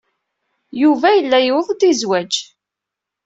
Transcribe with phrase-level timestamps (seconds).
[0.81, 2.33] Yuba yella yuweḍ-d i zzwaj.